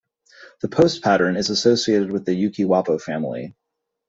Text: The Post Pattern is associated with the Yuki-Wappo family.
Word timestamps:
The 0.63 0.67
Post 0.67 1.03
Pattern 1.03 1.37
is 1.37 1.51
associated 1.51 2.11
with 2.11 2.25
the 2.25 2.33
Yuki-Wappo 2.33 2.99
family. 2.99 3.55